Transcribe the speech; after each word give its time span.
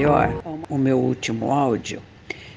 melhor 0.00 0.42
o 0.70 0.78
meu 0.78 0.98
último 0.98 1.52
áudio, 1.52 2.00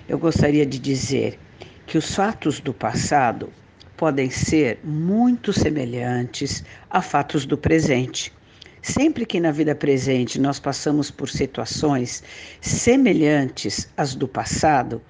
eu 0.08 0.18
gostaria 0.18 0.66
de 0.66 0.80
dizer 0.80 1.38
que 1.86 1.98
os 1.98 2.16
fatos 2.16 2.62
do 2.62 2.74
passado 2.74 3.52
podem 3.98 4.30
ser 4.30 4.80
muito 4.82 5.52
semelhantes 5.52 6.64
a 6.90 7.02
fatos 7.02 7.46
do 7.46 7.58
presente. 7.58 8.32
Sempre 8.82 9.26
que 9.26 9.42
na 9.42 9.52
vida 9.52 9.76
presente 9.76 10.40
nós 10.40 10.58
passamos 10.58 11.12
por 11.12 11.30
situações 11.30 12.24
semelhantes 12.62 13.90
às 13.98 14.16
do 14.16 14.28
passado, 14.28 15.02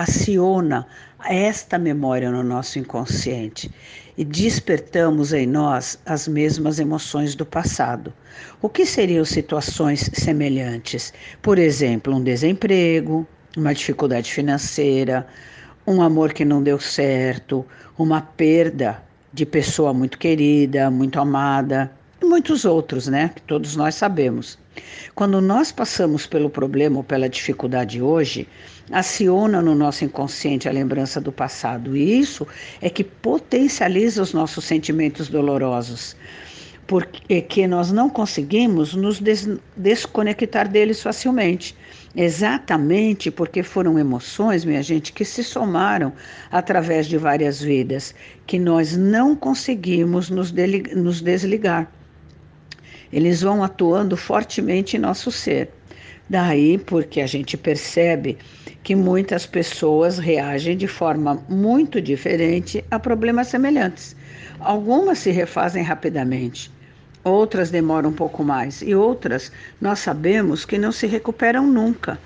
aciona 0.00 0.86
esta 1.28 1.78
memória 1.78 2.30
no 2.30 2.42
nosso 2.42 2.78
inconsciente 2.78 3.70
e 4.16 4.24
despertamos 4.24 5.34
em 5.34 5.46
nós 5.46 5.98
as 6.06 6.26
mesmas 6.26 6.78
emoções 6.78 7.34
do 7.34 7.44
passado. 7.44 8.12
O 8.62 8.68
que 8.68 8.86
seriam 8.86 9.24
situações 9.26 10.10
semelhantes? 10.14 11.12
Por 11.42 11.58
exemplo, 11.58 12.14
um 12.14 12.22
desemprego, 12.22 13.26
uma 13.54 13.74
dificuldade 13.74 14.32
financeira, 14.32 15.26
um 15.86 16.00
amor 16.00 16.32
que 16.32 16.46
não 16.46 16.62
deu 16.62 16.80
certo, 16.80 17.66
uma 17.98 18.22
perda 18.22 19.02
de 19.34 19.44
pessoa 19.44 19.92
muito 19.92 20.18
querida, 20.18 20.90
muito 20.90 21.20
amada, 21.20 21.92
muitos 22.30 22.64
outros, 22.64 23.08
né? 23.08 23.32
Que 23.34 23.42
todos 23.42 23.74
nós 23.74 23.96
sabemos. 23.96 24.56
Quando 25.16 25.40
nós 25.40 25.72
passamos 25.72 26.28
pelo 26.28 26.48
problema 26.48 26.98
ou 26.98 27.04
pela 27.04 27.28
dificuldade 27.28 28.00
hoje, 28.00 28.46
aciona 28.92 29.60
no 29.60 29.74
nosso 29.74 30.04
inconsciente 30.04 30.68
a 30.68 30.72
lembrança 30.72 31.20
do 31.20 31.32
passado. 31.32 31.96
E 31.96 32.20
isso 32.20 32.46
é 32.80 32.88
que 32.88 33.02
potencializa 33.02 34.22
os 34.22 34.32
nossos 34.32 34.64
sentimentos 34.64 35.28
dolorosos, 35.28 36.16
porque 36.86 37.66
nós 37.66 37.90
não 37.90 38.08
conseguimos 38.08 38.94
nos 38.94 39.18
des 39.18 39.48
desconectar 39.76 40.68
deles 40.68 41.02
facilmente. 41.02 41.76
Exatamente 42.14 43.28
porque 43.30 43.62
foram 43.62 43.98
emoções, 43.98 44.64
minha 44.64 44.82
gente, 44.82 45.12
que 45.12 45.24
se 45.24 45.42
somaram 45.42 46.12
através 46.50 47.08
de 47.08 47.16
várias 47.18 47.60
vidas, 47.60 48.14
que 48.46 48.58
nós 48.58 48.96
não 48.96 49.34
conseguimos 49.34 50.30
nos, 50.30 50.52
nos 50.96 51.20
desligar. 51.20 51.90
Eles 53.12 53.42
vão 53.42 53.62
atuando 53.62 54.16
fortemente 54.16 54.96
em 54.96 55.00
nosso 55.00 55.30
ser. 55.32 55.70
Daí 56.28 56.78
porque 56.78 57.20
a 57.20 57.26
gente 57.26 57.56
percebe 57.56 58.38
que 58.82 58.94
muitas 58.94 59.46
pessoas 59.46 60.18
reagem 60.18 60.76
de 60.76 60.86
forma 60.86 61.42
muito 61.48 62.00
diferente 62.00 62.84
a 62.90 62.98
problemas 62.98 63.48
semelhantes. 63.48 64.14
Algumas 64.60 65.18
se 65.18 65.30
refazem 65.30 65.82
rapidamente, 65.82 66.70
outras 67.24 67.70
demoram 67.70 68.10
um 68.10 68.14
pouco 68.14 68.44
mais 68.44 68.80
e 68.80 68.94
outras 68.94 69.50
nós 69.80 69.98
sabemos 69.98 70.64
que 70.64 70.78
não 70.78 70.92
se 70.92 71.06
recuperam 71.06 71.66
nunca. 71.66 72.18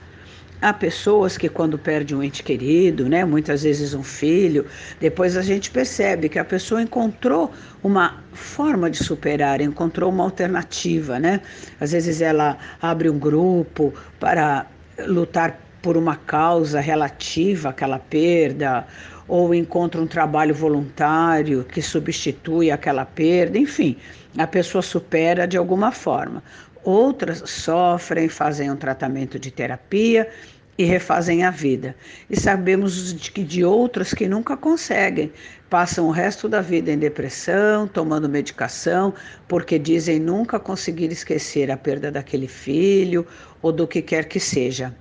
Há 0.64 0.72
pessoas 0.72 1.36
que, 1.36 1.46
quando 1.46 1.78
perde 1.78 2.14
um 2.14 2.22
ente 2.22 2.42
querido, 2.42 3.06
né, 3.06 3.22
muitas 3.22 3.64
vezes 3.64 3.92
um 3.92 4.02
filho, 4.02 4.64
depois 4.98 5.36
a 5.36 5.42
gente 5.42 5.70
percebe 5.70 6.26
que 6.26 6.38
a 6.38 6.44
pessoa 6.44 6.80
encontrou 6.80 7.52
uma 7.82 8.24
forma 8.32 8.90
de 8.90 8.96
superar, 8.96 9.60
encontrou 9.60 10.10
uma 10.10 10.24
alternativa. 10.24 11.18
Né? 11.18 11.42
Às 11.78 11.92
vezes 11.92 12.22
ela 12.22 12.56
abre 12.80 13.10
um 13.10 13.18
grupo 13.18 13.92
para 14.18 14.64
lutar 15.06 15.60
por 15.82 15.98
uma 15.98 16.16
causa 16.16 16.80
relativa 16.80 17.68
àquela 17.68 17.98
perda, 17.98 18.86
ou 19.28 19.54
encontra 19.54 20.00
um 20.00 20.06
trabalho 20.06 20.54
voluntário 20.54 21.62
que 21.64 21.82
substitui 21.82 22.70
aquela 22.70 23.04
perda, 23.04 23.58
enfim, 23.58 23.98
a 24.38 24.46
pessoa 24.46 24.80
supera 24.80 25.46
de 25.46 25.58
alguma 25.58 25.92
forma. 25.92 26.42
Outras 26.82 27.42
sofrem, 27.46 28.28
fazem 28.28 28.70
um 28.70 28.76
tratamento 28.76 29.38
de 29.38 29.50
terapia 29.50 30.28
e 30.76 30.84
refazem 30.84 31.44
a 31.44 31.50
vida. 31.50 31.94
E 32.28 32.38
sabemos 32.38 33.14
de, 33.14 33.30
de 33.44 33.64
outras 33.64 34.12
que 34.12 34.28
nunca 34.28 34.56
conseguem, 34.56 35.32
passam 35.70 36.06
o 36.06 36.10
resto 36.10 36.48
da 36.48 36.60
vida 36.60 36.90
em 36.90 36.98
depressão, 36.98 37.86
tomando 37.86 38.28
medicação, 38.28 39.14
porque 39.48 39.78
dizem 39.78 40.18
nunca 40.18 40.58
conseguir 40.58 41.10
esquecer 41.12 41.70
a 41.70 41.76
perda 41.76 42.10
daquele 42.10 42.48
filho 42.48 43.26
ou 43.62 43.72
do 43.72 43.86
que 43.86 44.02
quer 44.02 44.26
que 44.26 44.40
seja. 44.40 44.94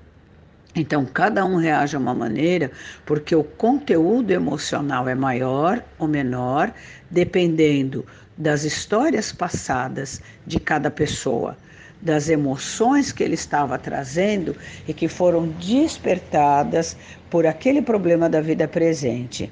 Então, 0.75 1.06
cada 1.06 1.45
um 1.45 1.57
reage 1.57 1.91
de 1.91 1.97
uma 1.97 2.16
maneira, 2.16 2.72
porque 3.05 3.35
o 3.35 3.44
conteúdo 3.44 4.31
emocional 4.31 5.07
é 5.07 5.13
maior 5.13 5.84
ou 6.00 6.07
menor, 6.07 6.73
dependendo 7.11 8.03
das 8.35 8.63
histórias 8.63 9.31
passadas 9.31 10.19
de 10.47 10.59
cada 10.59 10.90
pessoa, 10.90 11.55
das 12.03 12.28
emoções 12.28 13.14
que 13.14 13.24
ele 13.24 13.36
estava 13.36 13.78
trazendo 13.80 14.56
e 14.86 14.94
que 14.94 15.08
foram 15.08 15.47
despertadas 15.47 16.97
por 17.30 17.47
aquele 17.47 17.81
problema 17.81 18.30
da 18.30 18.41
vida 18.41 18.68
presente. 18.68 19.50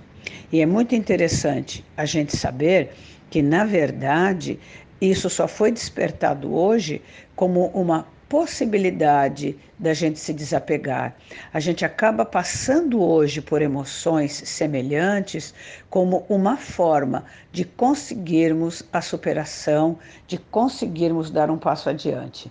E 0.52 0.60
é 0.60 0.66
muito 0.66 0.94
interessante 0.94 1.84
a 1.96 2.04
gente 2.04 2.36
saber 2.36 2.92
que, 3.30 3.42
na 3.42 3.64
verdade, 3.64 4.60
isso 5.00 5.30
só 5.30 5.48
foi 5.48 5.72
despertado 5.72 6.54
hoje 6.54 7.02
como 7.38 7.68
uma 7.68 8.06
possibilidade 8.32 9.60
da 9.78 9.94
gente 9.94 10.18
se 10.18 10.34
desapegar. 10.34 11.14
A 11.54 11.60
gente 11.60 11.84
acaba 11.84 12.24
passando 12.24 13.04
hoje 13.04 13.42
por 13.42 13.62
emoções 13.62 14.32
semelhantes 14.32 15.54
como 15.90 16.26
uma 16.30 16.56
forma 16.56 17.26
de 17.52 17.66
conseguirmos 17.66 18.84
a 18.94 19.02
superação, 19.02 20.00
de 20.28 20.38
conseguirmos 20.38 21.30
dar 21.30 21.52
um 21.52 21.58
passo 21.58 21.90
adiante. 21.90 22.50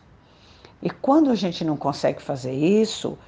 E 0.83 0.91
quando 0.91 1.31
a 1.31 1.35
gente 1.35 1.65
não 1.65 1.79
consegue 1.79 2.21
fazer 2.21 2.53
isso, 2.53 3.19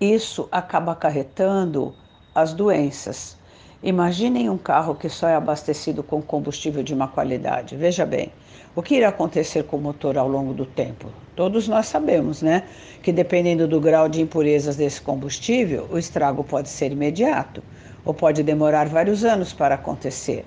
isso 0.00 0.48
acaba 0.50 0.90
acarretando 0.90 1.94
as 2.34 2.52
doenças. 2.52 3.38
Imaginem 3.82 4.50
um 4.50 4.58
carro 4.58 4.94
que 4.94 5.08
só 5.08 5.26
é 5.26 5.34
abastecido 5.34 6.02
com 6.02 6.20
combustível 6.20 6.82
de 6.82 6.94
má 6.94 7.08
qualidade. 7.08 7.76
Veja 7.76 8.04
bem, 8.04 8.30
o 8.76 8.82
que 8.82 8.96
irá 8.96 9.08
acontecer 9.08 9.64
com 9.64 9.78
o 9.78 9.80
motor 9.80 10.18
ao 10.18 10.28
longo 10.28 10.52
do 10.52 10.66
tempo? 10.66 11.08
Todos 11.34 11.66
nós 11.66 11.86
sabemos, 11.86 12.42
né? 12.42 12.64
Que 13.02 13.10
dependendo 13.10 13.66
do 13.66 13.80
grau 13.80 14.06
de 14.06 14.20
impurezas 14.20 14.76
desse 14.76 15.00
combustível, 15.00 15.88
o 15.90 15.96
estrago 15.96 16.44
pode 16.44 16.68
ser 16.68 16.92
imediato 16.92 17.62
ou 18.04 18.12
pode 18.12 18.42
demorar 18.42 18.86
vários 18.86 19.24
anos 19.24 19.54
para 19.54 19.76
acontecer. 19.76 20.44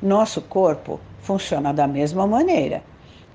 Nosso 0.00 0.40
corpo 0.40 1.00
funciona 1.20 1.74
da 1.74 1.88
mesma 1.88 2.24
maneira. 2.24 2.84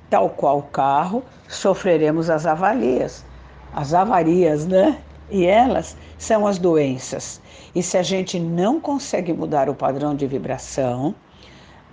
Tal 0.10 0.30
qual 0.30 0.60
o 0.60 0.64
carro, 0.64 1.26
sofreremos 1.50 2.30
as 2.30 2.46
avarias. 2.46 3.26
As 3.74 3.94
avarias, 3.94 4.66
né? 4.66 4.98
E 5.32 5.46
elas 5.46 5.96
são 6.18 6.46
as 6.46 6.60
doenças. 6.60 7.40
E 7.74 7.82
se 7.82 7.98
a 7.98 8.04
gente 8.04 8.38
não 8.38 8.82
consegue 8.82 9.32
mudar 9.32 9.70
o 9.70 9.74
padrão 9.74 10.14
de 10.14 10.28
vibração, 10.28 11.16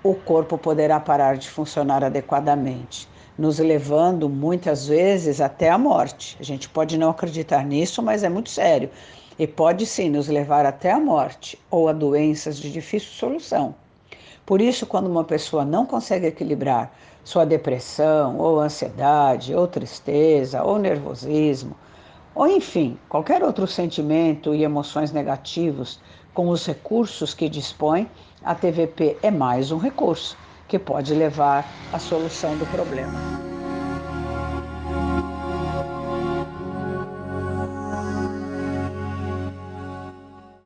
o 0.03 0.13
corpo 0.13 0.59
poderá 0.59 0.99
parar 0.99 1.37
de 1.37 1.49
funcionar 1.49 2.03
adequadamente, 2.03 3.09
nos 3.39 3.61
levando 3.61 4.29
muitas 4.29 4.89
vezes 4.89 5.41
até 5.41 5.71
a 5.71 5.79
morte. 5.79 6.37
A 6.41 6.43
gente 6.43 6.69
pode 6.69 6.99
não 6.99 7.11
acreditar 7.11 7.65
nisso, 7.65 8.03
mas 8.03 8.25
é 8.25 8.29
muito 8.29 8.51
sério. 8.51 8.91
E 9.39 9.47
pode 9.47 9.87
sim 9.87 10.11
nos 10.11 10.27
levar 10.27 10.67
até 10.67 10.91
a 10.91 10.99
morte 10.99 11.57
ou 11.71 11.89
a 11.89 11.93
doenças 11.93 12.59
de 12.59 12.73
difícil 12.73 13.11
solução. 13.13 13.73
Por 14.45 14.61
isso, 14.61 14.85
quando 14.85 15.07
uma 15.07 15.23
pessoa 15.23 15.65
não 15.65 15.87
consegue 15.87 16.27
equilibrar 16.27 16.93
sua 17.23 17.45
depressão, 17.45 18.37
ou 18.39 18.59
ansiedade, 18.59 19.55
ou 19.55 19.69
tristeza, 19.69 20.65
ou 20.65 20.77
nervosismo, 20.77 21.77
ou 22.39 22.47
enfim, 22.47 22.97
qualquer 23.09 23.43
outro 23.43 23.67
sentimento 23.67 24.55
e 24.55 24.63
emoções 24.63 25.11
negativos 25.11 25.99
com 26.33 26.51
os 26.51 26.65
recursos 26.65 27.35
que 27.35 27.49
dispõe, 27.49 28.09
a 28.45 28.55
TVP 28.55 29.19
é 29.25 29.31
mais 29.31 29.73
um 29.73 29.77
recurso 29.77 30.37
que 30.69 30.79
pode 30.79 31.13
levar 31.15 31.69
à 31.93 31.99
solução 31.99 32.57
do 32.57 32.65
problema. 32.67 33.48